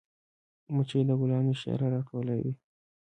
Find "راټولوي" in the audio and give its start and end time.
1.93-2.51